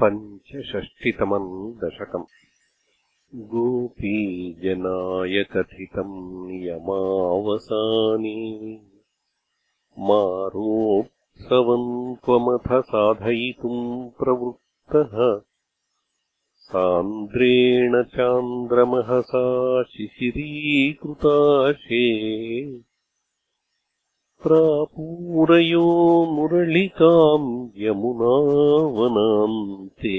पञ्चषष्टितमम् 0.00 1.50
दशकम् 1.78 2.26
गोपीजनाय 3.52 5.42
कथितम् 5.54 6.14
यमावसाने 6.66 8.36
मारोत्सवम् 10.08 11.82
त्वमथ 12.24 12.68
साधयितुम् 12.92 13.84
प्रवृत्तः 14.20 15.14
सान्द्रेण 16.70 18.02
चान्द्रमहसा 18.16 19.46
शिशिरीकृताशे 19.92 20.68
प्रापूरयो 24.44 25.86
मुरलिकाम् 26.34 27.46
यमुनावनाम् 27.84 29.56
ते 30.02 30.12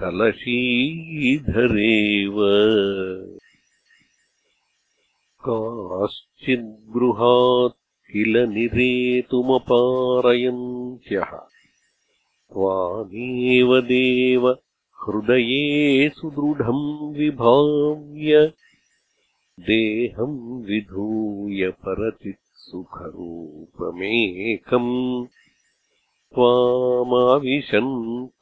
कलशीधरेव 0.00 2.36
काश्चिद्गृहात् 5.48 7.76
किल 8.12 8.38
निरेतुमपारयन्त्यः 8.54 11.34
त्वामेव 12.56 13.70
देव 13.86 14.44
हृदये 15.04 15.62
सुदृढम् 16.18 16.82
विभाव्य 17.16 18.42
देहम् 19.68 20.36
विधूय 20.68 21.70
परति 21.86 22.32
सुखरूपमेकम् 22.66 24.86
त्वामाविशन् 26.38 27.90